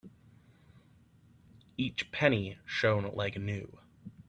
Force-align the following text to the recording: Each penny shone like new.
Each 1.77 2.11
penny 2.11 2.57
shone 2.65 3.11
like 3.13 3.37
new. 3.37 3.77